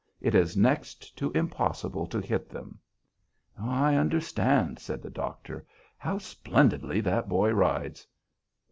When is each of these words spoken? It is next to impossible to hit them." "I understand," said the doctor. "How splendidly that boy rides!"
It 0.19 0.33
is 0.33 0.57
next 0.57 1.15
to 1.17 1.31
impossible 1.33 2.07
to 2.07 2.19
hit 2.19 2.49
them." 2.49 2.79
"I 3.55 3.93
understand," 3.95 4.79
said 4.79 5.03
the 5.03 5.11
doctor. 5.11 5.63
"How 5.95 6.17
splendidly 6.17 7.01
that 7.01 7.29
boy 7.29 7.51
rides!" 7.51 8.07